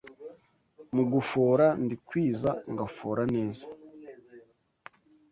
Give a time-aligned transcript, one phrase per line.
[0.95, 3.65] Mu gufora ndikwiza ngafora neza